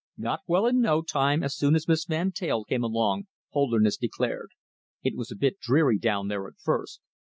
"Got 0.19 0.39
well 0.47 0.65
in 0.65 0.81
no 0.81 1.03
time 1.03 1.43
as 1.43 1.55
soon 1.55 1.75
as 1.75 1.87
Miss 1.87 2.05
Van 2.05 2.31
Teyl 2.31 2.63
came 2.65 2.83
along," 2.83 3.27
Holderness 3.51 3.97
declared. 3.97 4.49
"It 5.03 5.15
was 5.15 5.31
a 5.31 5.35
bit 5.35 5.59
dreary 5.59 5.99
down 5.99 6.27
there 6.27 6.47
at 6.47 6.57
first. 6.57 7.01